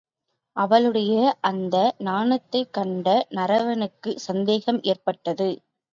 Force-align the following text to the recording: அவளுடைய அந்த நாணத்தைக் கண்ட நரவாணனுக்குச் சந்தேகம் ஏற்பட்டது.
அவளுடைய 0.55 1.15
அந்த 1.41 1.75
நாணத்தைக் 1.97 2.73
கண்ட 2.73 3.07
நரவாணனுக்குச் 3.29 4.23
சந்தேகம் 4.27 4.81
ஏற்பட்டது. 4.83 5.49